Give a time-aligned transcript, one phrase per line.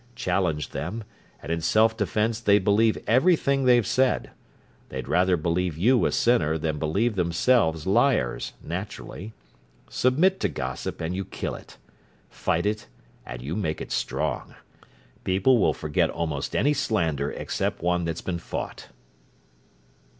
[0.15, 1.03] Challenge them,
[1.43, 4.31] and in self defense they believe everything they've said:
[4.89, 9.31] they'd rather believe you a sinner than believe themselves liars, naturally.
[9.91, 11.77] Submit to gossip and you kill it;
[12.31, 12.87] fight it
[13.27, 14.55] and you make it strong.
[15.23, 18.87] People will forget almost any slander except one that's been fought."